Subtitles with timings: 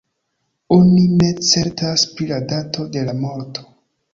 [0.77, 3.69] Oni ne certas pri la dato de la morto.